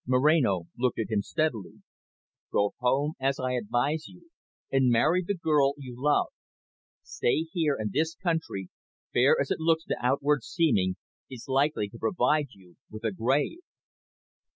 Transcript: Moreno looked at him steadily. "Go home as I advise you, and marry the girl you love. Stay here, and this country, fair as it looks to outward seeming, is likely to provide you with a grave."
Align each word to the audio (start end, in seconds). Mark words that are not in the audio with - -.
Moreno 0.07 0.61
looked 0.79 0.97
at 0.97 1.11
him 1.11 1.21
steadily. 1.21 1.83
"Go 2.51 2.73
home 2.79 3.13
as 3.19 3.39
I 3.39 3.51
advise 3.51 4.07
you, 4.07 4.31
and 4.71 4.89
marry 4.89 5.21
the 5.23 5.37
girl 5.37 5.75
you 5.77 5.93
love. 5.95 6.29
Stay 7.03 7.43
here, 7.43 7.75
and 7.77 7.91
this 7.91 8.15
country, 8.15 8.69
fair 9.13 9.37
as 9.39 9.51
it 9.51 9.59
looks 9.59 9.83
to 9.85 9.97
outward 10.03 10.41
seeming, 10.41 10.95
is 11.29 11.47
likely 11.47 11.87
to 11.89 11.99
provide 11.99 12.47
you 12.55 12.77
with 12.89 13.03
a 13.03 13.11
grave." 13.11 13.59